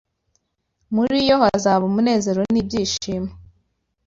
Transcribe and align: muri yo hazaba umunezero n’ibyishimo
muri 0.95 1.17
yo 1.29 1.35
hazaba 1.43 1.83
umunezero 1.89 2.41
n’ibyishimo 2.53 3.31